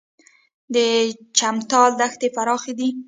[0.73, 0.75] د
[1.37, 2.89] چمتال دښتې پراخې دي